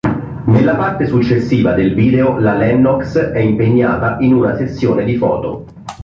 Nella 0.45 0.75
parte 0.77 1.05
successiva 1.05 1.73
del 1.73 1.93
video 1.93 2.39
la 2.39 2.55
Lennox 2.55 3.19
è 3.19 3.37
impegnata 3.37 4.17
in 4.21 4.33
una 4.33 4.55
sessione 4.57 5.03
di 5.05 5.15
foto. 5.15 5.65